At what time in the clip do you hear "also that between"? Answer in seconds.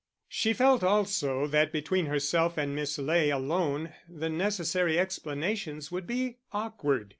0.83-2.07